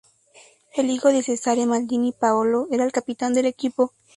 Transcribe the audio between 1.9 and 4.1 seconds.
Paolo, era el capitán del equipo.